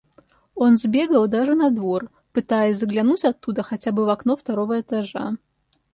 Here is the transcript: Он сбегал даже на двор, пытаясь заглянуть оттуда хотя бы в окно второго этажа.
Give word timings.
Он 0.55 0.77
сбегал 0.77 1.27
даже 1.27 1.53
на 1.53 1.69
двор, 1.69 2.09
пытаясь 2.33 2.79
заглянуть 2.79 3.23
оттуда 3.23 3.61
хотя 3.61 3.91
бы 3.91 4.03
в 4.07 4.09
окно 4.09 4.35
второго 4.35 4.81
этажа. 4.81 5.33